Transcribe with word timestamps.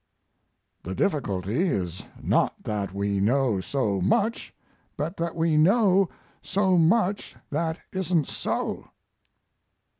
"The 0.81 0.95
difficulty 0.95 1.61
is 1.61 2.01
not 2.23 2.63
that 2.63 2.91
we 2.91 3.19
know 3.19 3.59
so 3.61 4.01
much, 4.01 4.51
but 4.97 5.15
that 5.17 5.35
we 5.35 5.57
know 5.57 6.09
so 6.41 6.75
much 6.75 7.35
that 7.51 7.77
isn't 7.93 8.25
so." 8.27 8.89